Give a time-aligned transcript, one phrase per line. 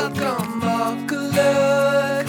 [0.00, 2.26] dat kan makkelijk.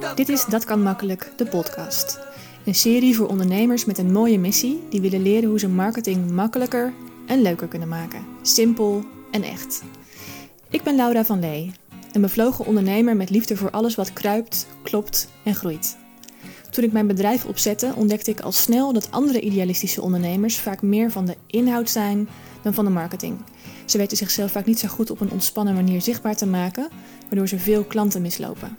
[0.00, 2.18] Dat Dit is Dat kan makkelijk, de podcast.
[2.64, 6.92] Een serie voor ondernemers met een mooie missie die willen leren hoe ze marketing makkelijker
[7.26, 8.24] en leuker kunnen maken.
[8.42, 9.82] Simpel en echt.
[10.68, 11.72] Ik ben Laura van Lee,
[12.12, 15.96] een bevlogen ondernemer met liefde voor alles wat kruipt, klopt en groeit.
[16.70, 21.10] Toen ik mijn bedrijf opzette, ontdekte ik al snel dat andere idealistische ondernemers vaak meer
[21.10, 22.28] van de inhoud zijn
[22.62, 23.38] dan van de marketing.
[23.90, 26.88] Ze weten zichzelf vaak niet zo goed op een ontspannen manier zichtbaar te maken,
[27.28, 28.78] waardoor ze veel klanten mislopen.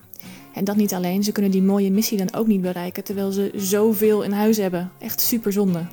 [0.54, 3.52] En dat niet alleen, ze kunnen die mooie missie dan ook niet bereiken terwijl ze
[3.56, 4.92] zoveel in huis hebben.
[5.00, 5.86] Echt super zonde.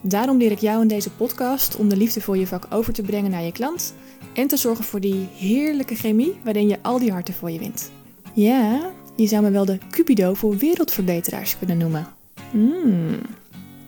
[0.00, 3.02] Daarom leer ik jou in deze podcast om de liefde voor je vak over te
[3.02, 3.94] brengen naar je klant
[4.34, 7.90] en te zorgen voor die heerlijke chemie waarin je al die harten voor je wint.
[8.34, 12.06] Ja, je zou me wel de Cupido voor wereldverbeteraars kunnen noemen.
[12.52, 13.18] Mm.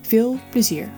[0.01, 0.89] Veel plezier.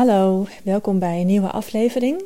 [0.00, 2.22] Hallo, welkom bij een nieuwe aflevering.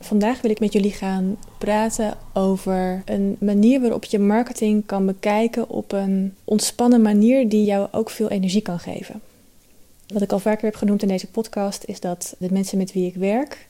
[0.00, 5.68] Vandaag wil ik met jullie gaan praten over een manier waarop je marketing kan bekijken
[5.68, 9.20] op een ontspannen manier die jou ook veel energie kan geven.
[10.06, 13.06] Wat ik al vaker heb genoemd in deze podcast is dat de mensen met wie
[13.06, 13.68] ik werk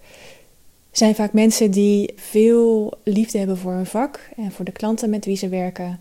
[0.91, 5.25] zijn vaak mensen die veel liefde hebben voor hun vak en voor de klanten met
[5.25, 6.01] wie ze werken.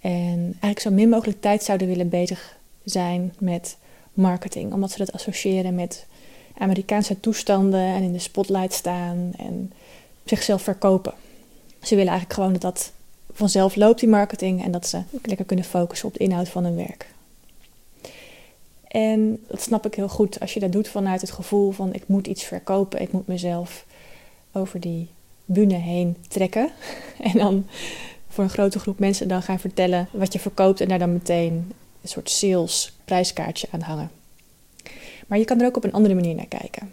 [0.00, 3.76] En eigenlijk zo min mogelijk tijd zouden willen bezig zijn met
[4.12, 6.06] marketing, omdat ze dat associëren met
[6.60, 9.72] Amerikaanse toestanden en in de spotlight staan en
[10.24, 11.14] zichzelf verkopen.
[11.82, 12.92] Ze willen eigenlijk gewoon dat dat
[13.32, 16.76] vanzelf loopt, die marketing, en dat ze lekker kunnen focussen op de inhoud van hun
[16.76, 17.06] werk.
[18.88, 22.02] En dat snap ik heel goed als je dat doet vanuit het gevoel van ik
[22.06, 23.84] moet iets verkopen, ik moet mezelf
[24.52, 25.08] over die
[25.44, 26.70] bühne heen trekken.
[27.32, 27.66] En dan
[28.28, 31.72] voor een grote groep mensen dan gaan vertellen wat je verkoopt en daar dan meteen
[32.02, 34.10] een soort sales prijskaartje aan hangen.
[35.30, 36.92] Maar je kan er ook op een andere manier naar kijken.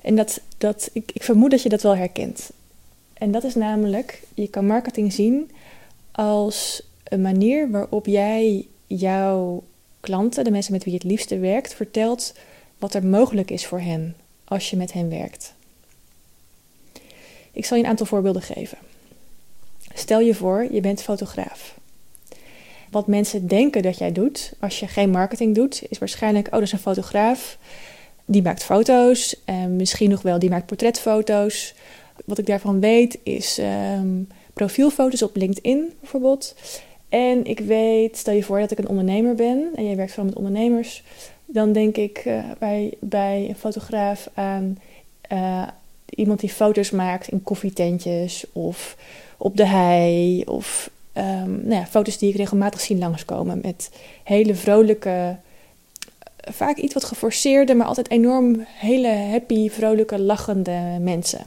[0.00, 2.50] En dat, dat, ik, ik vermoed dat je dat wel herkent.
[3.12, 5.50] En dat is namelijk, je kan marketing zien
[6.12, 9.62] als een manier waarop jij jouw
[10.00, 12.34] klanten, de mensen met wie je het liefste werkt, vertelt
[12.78, 15.54] wat er mogelijk is voor hen als je met hen werkt.
[17.52, 18.78] Ik zal je een aantal voorbeelden geven.
[19.94, 21.77] Stel je voor, je bent fotograaf.
[22.90, 26.62] Wat mensen denken dat jij doet als je geen marketing doet, is waarschijnlijk: oh, dat
[26.62, 27.58] is een fotograaf.
[28.24, 29.40] Die maakt foto's.
[29.44, 31.74] En misschien nog wel, die maakt portretfoto's.
[32.24, 34.22] Wat ik daarvan weet is ehm,
[34.52, 36.54] profielfoto's op LinkedIn bijvoorbeeld.
[37.08, 40.28] En ik weet, stel je voor dat ik een ondernemer ben en jij werkt vooral
[40.28, 41.02] met ondernemers.
[41.46, 44.78] Dan denk ik uh, bij, bij een fotograaf aan
[45.32, 45.68] uh,
[46.14, 48.96] iemand die foto's maakt in koffietentjes of
[49.36, 50.42] op de hei.
[50.44, 53.90] Of um, nou ja, foto's die ik regelmatig zie langskomen met
[54.24, 55.36] hele vrolijke,
[56.36, 61.46] vaak iets wat geforceerde, maar altijd enorm hele happy, vrolijke, lachende mensen.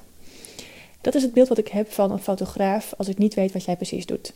[1.02, 3.66] Dat is het beeld wat ik heb van een fotograaf als ik niet weet wat
[3.66, 4.34] jij precies doet.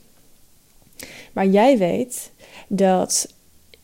[1.34, 2.32] Maar jij weet
[2.68, 3.34] dat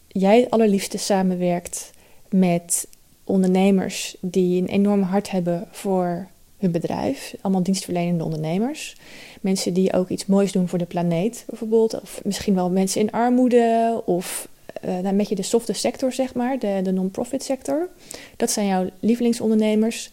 [0.08, 1.92] jij het allerliefste samenwerkt
[2.30, 2.88] met
[3.24, 6.28] ondernemers die een enorm hart hebben voor
[6.62, 7.36] hun bedrijf.
[7.42, 8.96] Allemaal dienstverlenende ondernemers.
[9.42, 12.02] Mensen die ook iets moois doen voor de planeet, bijvoorbeeld.
[12.02, 14.02] Of misschien wel mensen in armoede.
[14.06, 14.48] Of
[14.86, 16.60] uh, een beetje de softe sector, zeg maar.
[16.60, 17.90] De, de non-profit sector.
[18.38, 20.12] Dat zijn jouw lievelingsondernemers.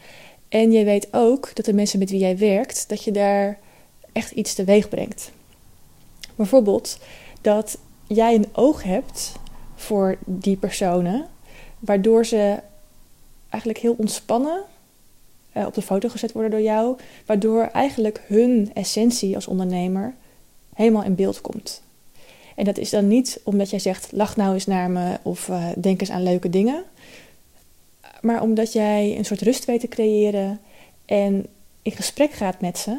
[0.48, 3.58] En je weet ook dat de mensen met wie jij werkt, dat je daar
[4.12, 5.30] echt iets teweeg brengt.
[6.34, 6.98] Bijvoorbeeld
[7.40, 9.32] dat jij een oog hebt
[9.74, 11.26] voor die personen,
[11.78, 12.60] waardoor ze
[13.48, 14.60] eigenlijk heel ontspannen
[15.58, 16.96] uh, op de foto gezet worden door jou,
[17.26, 20.14] waardoor eigenlijk hun essentie als ondernemer
[20.74, 21.82] helemaal in beeld komt.
[22.54, 25.66] En dat is dan niet omdat jij zegt: lach nou eens naar me of uh,
[25.76, 26.84] denk eens aan leuke dingen,
[28.20, 30.60] maar omdat jij een soort rust weet te creëren
[31.04, 31.46] en
[31.82, 32.98] in gesprek gaat met ze,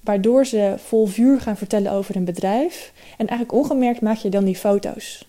[0.00, 2.92] waardoor ze vol vuur gaan vertellen over hun bedrijf.
[3.10, 5.26] En eigenlijk ongemerkt maak je dan die foto's.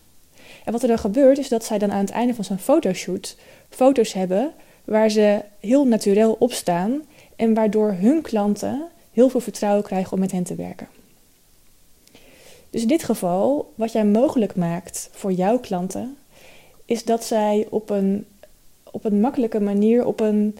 [0.63, 3.37] En wat er dan gebeurt, is dat zij dan aan het einde van zo'n fotoshoot
[3.69, 4.53] foto's hebben
[4.85, 7.01] waar ze heel natuurlijk opstaan
[7.35, 10.87] en waardoor hun klanten heel veel vertrouwen krijgen om met hen te werken.
[12.69, 16.17] Dus in dit geval, wat jij mogelijk maakt voor jouw klanten,
[16.85, 18.25] is dat zij op een,
[18.91, 20.57] op een makkelijke manier, op een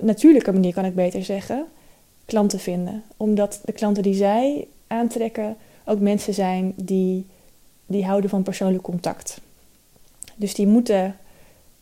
[0.00, 1.66] natuurlijke manier kan ik beter zeggen,
[2.24, 3.02] klanten vinden.
[3.16, 7.26] Omdat de klanten die zij aantrekken ook mensen zijn die,
[7.86, 9.40] die houden van persoonlijk contact.
[10.36, 11.16] Dus die moeten,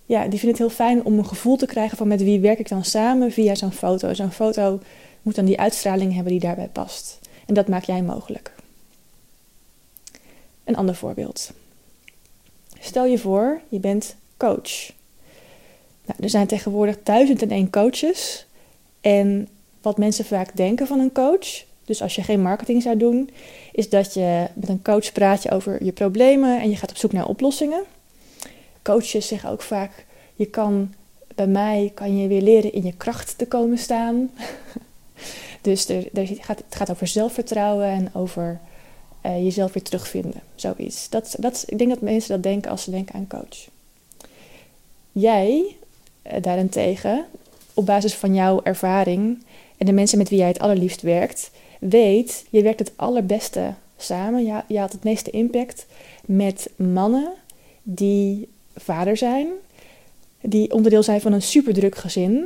[0.06, 2.58] ja, die vinden het heel fijn om een gevoel te krijgen van met wie werk
[2.58, 4.14] ik dan samen via zo'n foto.
[4.14, 4.80] Zo'n foto
[5.22, 7.18] moet dan die uitstraling hebben die daarbij past.
[7.46, 8.54] En dat maak jij mogelijk.
[10.64, 11.52] Een ander voorbeeld.
[12.80, 14.92] Stel je voor, je bent coach?
[16.04, 18.46] Nou, er zijn tegenwoordig duizend en één coaches.
[19.00, 19.48] En
[19.82, 23.30] wat mensen vaak denken van een coach, dus als je geen marketing zou doen,
[23.72, 26.96] is dat je met een coach praat je over je problemen en je gaat op
[26.96, 27.82] zoek naar oplossingen.
[28.82, 30.94] Coaches zeggen ook vaak: je kan
[31.34, 34.30] bij mij kan je weer leren in je kracht te komen staan.
[35.60, 38.60] dus er, er gaat, het gaat over zelfvertrouwen en over
[39.26, 40.40] uh, jezelf weer terugvinden.
[40.54, 41.08] Zoiets.
[41.08, 43.68] Dat, dat, ik denk dat mensen dat denken als ze denken aan coach.
[45.12, 45.76] Jij
[46.26, 47.26] uh, daarentegen,
[47.74, 49.44] op basis van jouw ervaring
[49.76, 51.50] en de mensen met wie jij het allerliefst werkt,
[51.80, 54.44] weet, je werkt het allerbeste samen.
[54.44, 55.86] Je, je had het meeste impact
[56.24, 57.32] met mannen
[57.82, 59.48] die vader zijn,
[60.40, 62.44] die onderdeel zijn van een superdruk gezin.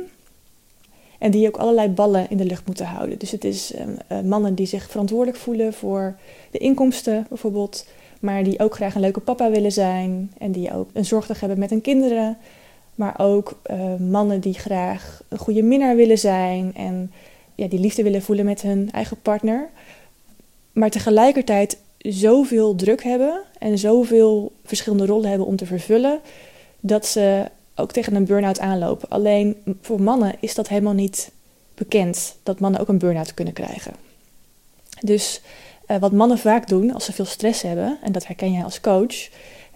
[1.17, 3.19] En die ook allerlei ballen in de lucht moeten houden.
[3.19, 6.15] Dus het is uh, mannen die zich verantwoordelijk voelen voor
[6.51, 7.87] de inkomsten bijvoorbeeld.
[8.19, 10.31] Maar die ook graag een leuke papa willen zijn.
[10.37, 12.37] En die ook een zorg hebben met hun kinderen.
[12.95, 16.71] Maar ook uh, mannen die graag een goede minnaar willen zijn.
[16.75, 17.11] En
[17.55, 19.69] ja, die liefde willen voelen met hun eigen partner.
[20.71, 21.77] Maar tegelijkertijd
[22.09, 23.41] zoveel druk hebben.
[23.59, 26.19] En zoveel verschillende rollen hebben om te vervullen.
[26.79, 27.45] Dat ze
[27.75, 29.09] ook tegen een burn-out aanlopen.
[29.09, 31.31] Alleen voor mannen is dat helemaal niet
[31.75, 33.93] bekend dat mannen ook een burn-out kunnen krijgen.
[35.01, 35.41] Dus
[35.87, 38.81] uh, wat mannen vaak doen als ze veel stress hebben, en dat herken jij als
[38.81, 39.29] coach,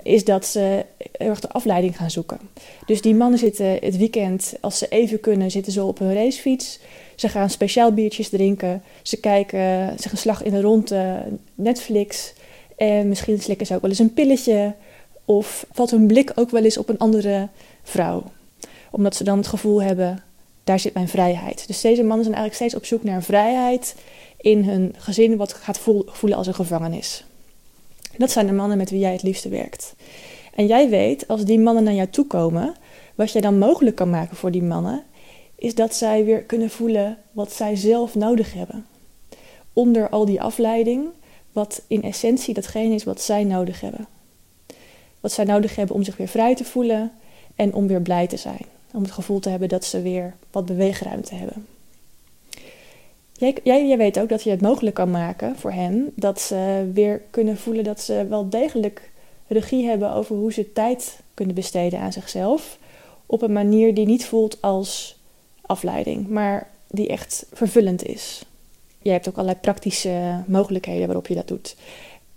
[0.03, 2.39] is dat ze erg de afleiding gaan zoeken.
[2.86, 6.80] Dus die mannen zitten het weekend, als ze even kunnen, zitten ze op hun racefiets.
[7.15, 8.83] Ze gaan speciaal biertjes drinken.
[9.01, 11.24] Ze kijken zich een slag in de ronde
[11.56, 12.33] Netflix.
[12.77, 14.74] En misschien slikken ze ook wel eens een pilletje.
[15.25, 17.48] Of valt hun blik ook wel eens op een andere
[17.83, 18.24] vrouw.
[18.92, 20.24] Omdat ze dan het gevoel hebben,
[20.63, 21.68] daar zit mijn vrijheid.
[21.68, 23.95] Dus deze mannen zijn eigenlijk steeds op zoek naar vrijheid
[24.38, 27.24] in hun gezin, wat gaat voelen als een gevangenis.
[28.17, 29.95] Dat zijn de mannen met wie jij het liefste werkt.
[30.55, 32.75] En jij weet, als die mannen naar jou toe komen,
[33.15, 35.03] wat jij dan mogelijk kan maken voor die mannen,
[35.55, 38.85] is dat zij weer kunnen voelen wat zij zelf nodig hebben.
[39.73, 41.05] Onder al die afleiding,
[41.51, 44.07] wat in essentie datgene is wat zij nodig hebben.
[45.19, 47.11] Wat zij nodig hebben om zich weer vrij te voelen,
[47.55, 48.65] en om weer blij te zijn.
[48.93, 51.65] Om het gevoel te hebben dat ze weer wat beweegruimte hebben.
[53.41, 57.21] Jij, jij, weet ook dat je het mogelijk kan maken voor hen dat ze weer
[57.29, 59.11] kunnen voelen dat ze wel degelijk
[59.47, 62.77] regie hebben over hoe ze tijd kunnen besteden aan zichzelf.
[63.25, 65.19] Op een manier die niet voelt als
[65.61, 68.45] afleiding, maar die echt vervullend is.
[69.01, 71.75] Jij hebt ook allerlei praktische mogelijkheden waarop je dat doet.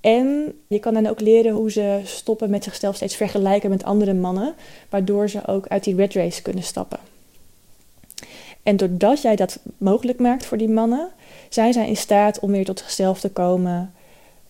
[0.00, 4.14] En je kan dan ook leren hoe ze stoppen met zichzelf steeds vergelijken met andere
[4.14, 4.54] mannen,
[4.88, 6.98] waardoor ze ook uit die red race kunnen stappen.
[8.64, 11.08] En doordat jij dat mogelijk maakt voor die mannen,
[11.48, 13.92] zijn zij in staat om weer tot zichzelf te komen,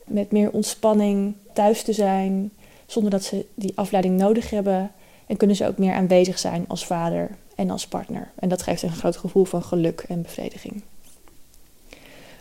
[0.04, 2.50] met meer ontspanning thuis te zijn,
[2.86, 4.90] zonder dat ze die afleiding nodig hebben.
[5.26, 8.30] En kunnen ze ook meer aanwezig zijn als vader en als partner.
[8.34, 10.82] En dat geeft een groot gevoel van geluk en bevrediging.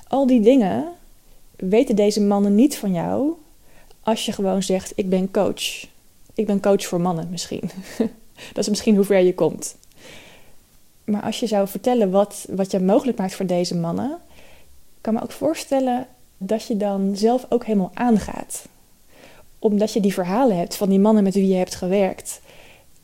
[0.07, 0.87] Al die dingen
[1.55, 3.33] weten deze mannen niet van jou
[4.01, 5.85] als je gewoon zegt: Ik ben coach.
[6.33, 7.69] Ik ben coach voor mannen misschien.
[8.53, 9.75] dat is misschien hoe ver je komt.
[11.03, 14.17] Maar als je zou vertellen wat, wat je mogelijk maakt voor deze mannen,
[15.01, 16.07] kan me ook voorstellen
[16.37, 18.65] dat je dan zelf ook helemaal aangaat.
[19.59, 22.41] Omdat je die verhalen hebt van die mannen met wie je hebt gewerkt,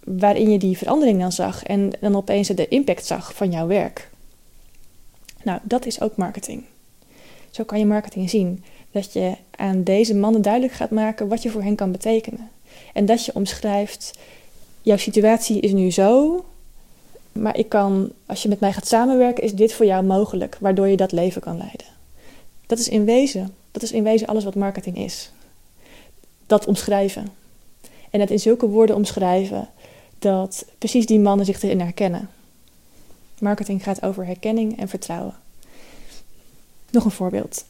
[0.03, 4.09] waarin je die verandering dan zag en dan opeens de impact zag van jouw werk.
[5.44, 6.63] Nou, dat is ook marketing.
[7.49, 8.63] Zo kan je marketing zien.
[8.91, 12.49] Dat je aan deze mannen duidelijk gaat maken wat je voor hen kan betekenen.
[12.94, 14.18] En dat je omschrijft,
[14.81, 16.45] jouw situatie is nu zo,
[17.31, 20.88] maar ik kan, als je met mij gaat samenwerken, is dit voor jou mogelijk, waardoor
[20.88, 21.88] je dat leven kan leiden.
[22.68, 25.31] Dat is in wezen, dat is in wezen alles wat marketing is.
[26.48, 27.28] Dat omschrijven.
[28.09, 29.69] En het in zulke woorden omschrijven
[30.19, 32.30] dat precies die mannen zich erin herkennen.
[33.40, 35.36] Marketing gaat over herkenning en vertrouwen.
[36.92, 37.66] Nog een voorbeeld.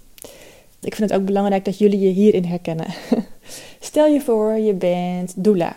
[0.82, 2.88] Ik vind het ook belangrijk dat jullie je hierin herkennen.
[3.80, 5.76] Stel je voor, je bent doula.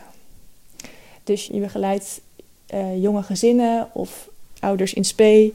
[1.24, 2.20] Dus je begeleidt
[2.74, 4.28] uh, jonge gezinnen of
[4.60, 5.52] ouders in spe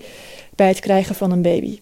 [0.56, 1.80] bij het krijgen van een baby.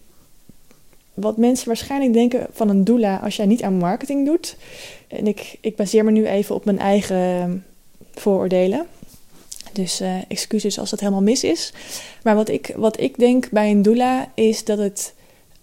[1.14, 4.56] Wat mensen waarschijnlijk denken van een doula als jij niet aan marketing doet.
[5.08, 7.64] En ik, ik baseer me nu even op mijn eigen
[8.14, 8.86] vooroordelen.
[9.72, 11.72] Dus uh, excuses als dat helemaal mis is.
[12.22, 15.14] Maar wat ik, wat ik denk bij een doula is dat het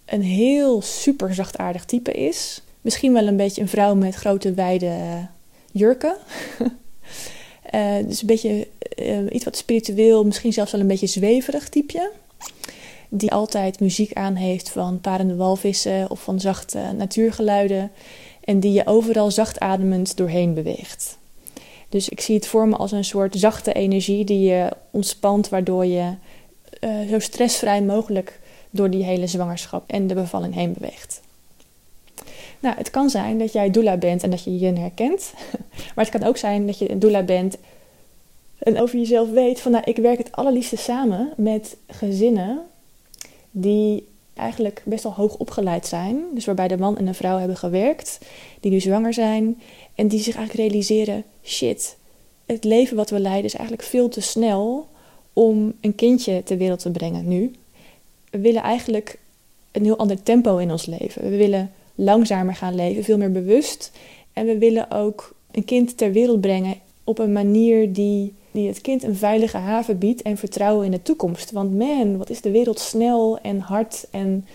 [0.04, 2.62] een heel super zachtaardig type is.
[2.80, 5.24] Misschien wel een beetje een vrouw met grote wijde eh,
[5.72, 6.16] jurken.
[7.74, 12.10] uh, dus een beetje uh, iets wat spiritueel, misschien zelfs wel een beetje zweverig typeje.
[13.08, 17.90] Die altijd muziek aan heeft van parende walvissen of van zachte natuurgeluiden.
[18.44, 21.18] En die je overal zacht ademend doorheen beweegt.
[21.88, 25.86] Dus ik zie het voor me als een soort zachte energie die je ontspant, waardoor
[25.86, 26.14] je
[26.80, 28.40] uh, zo stressvrij mogelijk
[28.70, 31.20] door die hele zwangerschap en de bevalling heen beweegt.
[32.64, 35.32] Nou, het kan zijn dat jij doula bent en dat je je herkent.
[35.94, 37.56] Maar het kan ook zijn dat je een doula bent
[38.58, 42.60] en over jezelf weet van nou, ik werk het allerliefste samen met gezinnen
[43.50, 46.22] die eigenlijk best wel hoog opgeleid zijn.
[46.34, 48.18] Dus waarbij de man en de vrouw hebben gewerkt,
[48.60, 49.60] die nu zwanger zijn
[49.94, 51.96] en die zich eigenlijk realiseren: shit,
[52.46, 54.88] het leven wat we leiden is eigenlijk veel te snel
[55.32, 57.52] om een kindje ter wereld te brengen nu.
[58.30, 59.18] We willen eigenlijk
[59.72, 61.22] een heel ander tempo in ons leven.
[61.22, 63.92] We willen langzamer gaan leven, veel meer bewust.
[64.32, 66.74] En we willen ook een kind ter wereld brengen
[67.04, 71.02] op een manier die, die het kind een veilige haven biedt en vertrouwen in de
[71.02, 71.50] toekomst.
[71.50, 74.46] Want man, wat is de wereld snel en hard en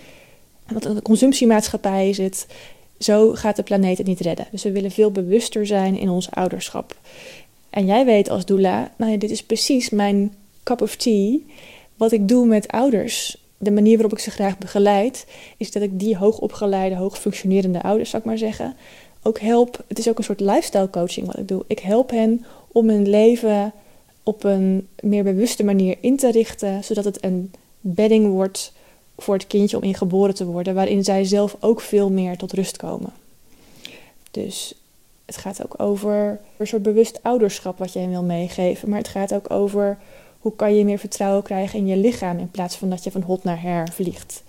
[0.68, 2.48] wat een consumptiemaatschappij is het.
[3.00, 4.48] Zo gaat de planeet het niet redden.
[4.52, 6.96] Dus we willen veel bewuster zijn in ons ouderschap.
[7.70, 11.38] En jij weet als doula, nou ja, dit is precies mijn cup of tea.
[11.96, 15.26] Wat ik doe met ouders, de manier waarop ik ze graag begeleid,
[15.58, 18.76] is dat ik die hoogopgeleide, hoogfunctionerende ouders, zou ik maar zeggen,
[19.24, 19.84] ook help.
[19.88, 21.64] Het is ook een soort lifestyle coaching wat ik doe.
[21.68, 23.74] Ik help hen om hun leven
[24.24, 27.52] op een meer bewuste manier in te richten, zodat het een
[27.82, 28.74] bedding wordt
[29.18, 32.54] voor het kindje om in geboren te worden, waarin zij zelf ook veel meer tot
[32.54, 33.14] rust komen.
[34.32, 34.74] Dus
[35.26, 39.08] het gaat ook over een soort bewust ouderschap wat je hen wil meegeven, maar het
[39.08, 39.98] gaat ook over
[40.40, 43.22] hoe kan je meer vertrouwen krijgen in je lichaam in plaats van dat je van
[43.22, 44.44] hot naar her vliegt.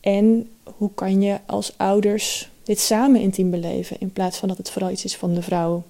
[0.00, 4.70] En hoe kan je als ouders dit samen intiem beleven in plaats van dat het
[4.70, 5.82] vooral iets is van de vrouw.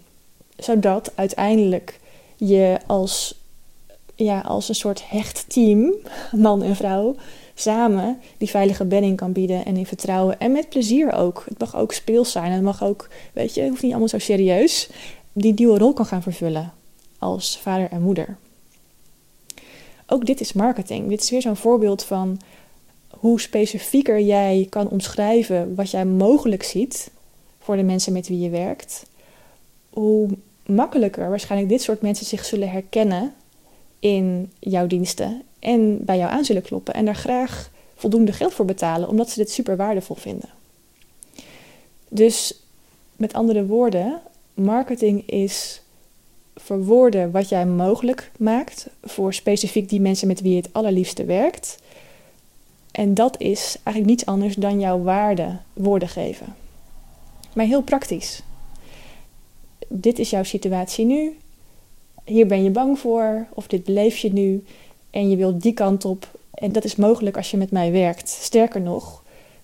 [0.56, 2.00] Zodat uiteindelijk
[2.36, 3.34] je als,
[4.14, 5.94] ja, als een soort hecht team,
[6.32, 7.16] man en vrouw,
[7.54, 11.44] samen die veilige bedding kan bieden en in vertrouwen en met plezier ook.
[11.48, 14.18] Het mag ook speels zijn, het mag ook, weet je, het hoeft niet allemaal zo
[14.18, 14.90] serieus,
[15.32, 16.72] die nieuwe rol kan gaan vervullen
[17.18, 18.36] als vader en moeder.
[20.12, 21.08] Ook dit is marketing.
[21.08, 22.40] Dit is weer zo'n voorbeeld van
[23.10, 27.10] hoe specifieker jij kan omschrijven wat jij mogelijk ziet
[27.58, 29.06] voor de mensen met wie je werkt,
[29.90, 30.28] hoe
[30.66, 33.34] makkelijker waarschijnlijk dit soort mensen zich zullen herkennen
[33.98, 38.64] in jouw diensten en bij jou aan zullen kloppen en daar graag voldoende geld voor
[38.64, 40.48] betalen, omdat ze dit super waardevol vinden.
[42.08, 42.60] Dus
[43.16, 44.20] met andere woorden,
[44.54, 45.82] marketing is
[46.64, 51.78] verwoorden wat jij mogelijk maakt voor specifiek die mensen met wie je het allerliefste werkt.
[52.90, 56.54] En dat is eigenlijk niets anders dan jouw waarde woorden geven.
[57.52, 58.42] Maar heel praktisch.
[59.88, 61.36] Dit is jouw situatie nu.
[62.24, 64.64] Hier ben je bang voor, of dit beleef je nu
[65.10, 66.38] en je wilt die kant op.
[66.54, 68.28] En dat is mogelijk als je met mij werkt.
[68.28, 69.19] Sterker nog,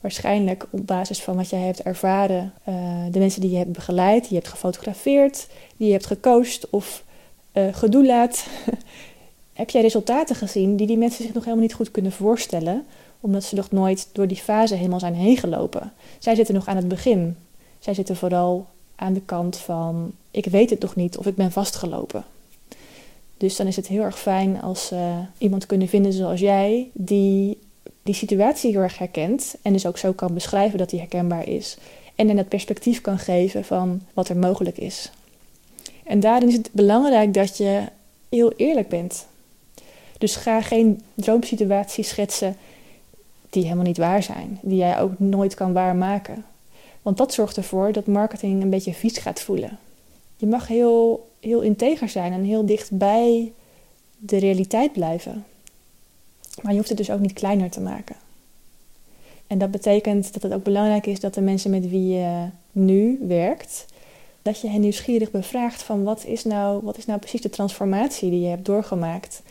[0.06, 2.74] waarschijnlijk op basis van wat jij hebt ervaren, uh,
[3.10, 5.46] de mensen die je hebt begeleid, die je hebt gefotografeerd,
[5.76, 7.04] die je hebt gecoacht of
[7.52, 8.46] uh, gedoelaat,
[9.52, 12.84] heb jij resultaten gezien die die mensen zich nog helemaal niet goed kunnen voorstellen,
[13.20, 15.92] omdat ze nog nooit door die fase helemaal zijn heen gelopen.
[16.18, 17.36] Zij zitten nog aan het begin.
[17.78, 21.52] Zij zitten vooral aan de kant van ik weet het nog niet of ik ben
[21.52, 22.24] vastgelopen.
[23.36, 26.90] Dus dan is het heel erg fijn als ze uh, iemand kunnen vinden zoals jij,
[26.92, 27.58] die
[28.06, 31.76] die situatie heel erg herkent en dus ook zo kan beschrijven dat die herkenbaar is.
[32.14, 35.10] En in het perspectief kan geven van wat er mogelijk is.
[36.04, 37.82] En daarin is het belangrijk dat je
[38.28, 39.26] heel eerlijk bent.
[40.18, 42.56] Dus ga geen droomsituatie schetsen
[43.50, 46.44] die helemaal niet waar zijn, die jij ook nooit kan waarmaken.
[47.02, 49.78] Want dat zorgt ervoor dat marketing een beetje vies gaat voelen.
[50.36, 53.52] Je mag heel, heel integer zijn en heel dicht bij
[54.18, 55.44] de realiteit blijven.
[56.62, 58.16] Maar je hoeft het dus ook niet kleiner te maken.
[59.46, 63.18] En dat betekent dat het ook belangrijk is dat de mensen met wie je nu
[63.22, 63.86] werkt,
[64.42, 68.30] dat je hen nieuwsgierig bevraagt van wat is nou, wat is nou precies de transformatie
[68.30, 69.42] die je hebt doorgemaakt.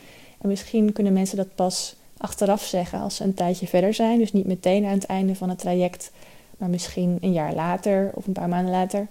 [0.41, 4.19] En misschien kunnen mensen dat pas achteraf zeggen als ze een tijdje verder zijn.
[4.19, 6.11] Dus niet meteen aan het einde van het traject,
[6.57, 9.07] maar misschien een jaar later of een paar maanden later.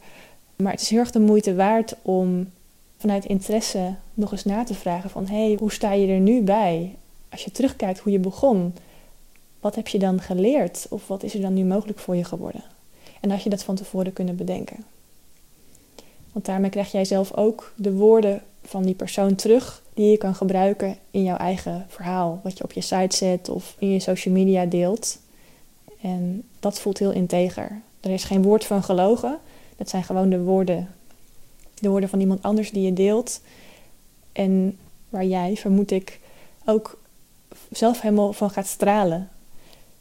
[0.57, 2.51] Maar het is heel erg de moeite waard om
[2.97, 6.43] vanuit interesse nog eens na te vragen van hé, hey, hoe sta je er nu
[6.43, 6.95] bij?
[7.35, 8.75] Als je terugkijkt hoe je begon,
[9.61, 10.87] wat heb je dan geleerd?
[10.91, 12.63] Of wat is er dan nu mogelijk voor je geworden?
[13.21, 14.85] En had je dat van tevoren kunnen bedenken?
[16.33, 20.35] Want daarmee krijg jij zelf ook de woorden van die persoon terug die je kan
[20.35, 24.35] gebruiken in jouw eigen verhaal, wat je op je site zet of in je social
[24.35, 25.19] media deelt.
[26.01, 27.81] En dat voelt heel integer.
[28.01, 29.39] Er is geen woord van gelogen.
[29.77, 30.95] Dat zijn gewoon de woorden.
[31.75, 33.41] De woorden van iemand anders die je deelt.
[34.33, 36.21] En waar jij, vermoed ik,
[36.65, 37.03] ook
[37.71, 39.29] zelf helemaal van gaat stralen.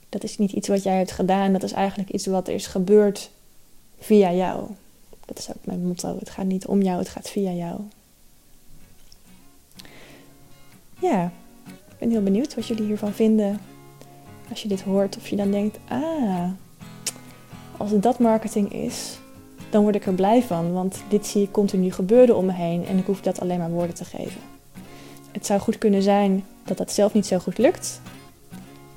[0.10, 2.68] Dat is niet iets wat jij hebt gedaan, dat is eigenlijk iets wat er is
[2.68, 3.30] gebeurd
[4.00, 4.68] via jou.
[5.26, 6.16] Dat is ook mijn motto.
[6.20, 7.80] Het gaat niet om jou, het gaat via jou.
[11.00, 11.32] Ja,
[11.66, 13.62] ik ben heel benieuwd wat jullie hiervan vinden.
[14.50, 16.50] Als je dit hoort, of je dan denkt: ah,
[17.78, 19.18] als het dat marketing is,
[19.70, 20.74] dan word ik er blij van.
[20.74, 23.72] Want dit zie ik continu gebeuren om me heen en ik hoef dat alleen maar
[23.72, 24.42] woorden te geven.
[25.34, 28.02] Het zou goed kunnen zijn dat dat zelf niet zo goed lukt,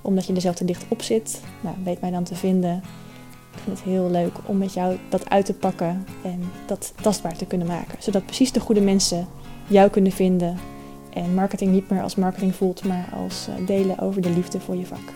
[0.03, 1.41] omdat je er zelf te dicht op zit.
[1.61, 2.83] Nou, weet mij dan te vinden.
[3.53, 7.37] Ik vind het heel leuk om met jou dat uit te pakken en dat tastbaar
[7.37, 8.03] te kunnen maken.
[8.03, 9.27] Zodat precies de goede mensen
[9.67, 10.59] jou kunnen vinden
[11.13, 14.77] en marketing niet meer als marketing voelt, maar als eh, delen over de liefde voor
[14.77, 15.13] je vak.